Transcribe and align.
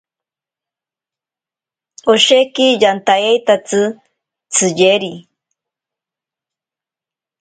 Osheki 2.11 2.67
yantaeaitzi 2.81 3.81
tsiyeri. 4.53 5.13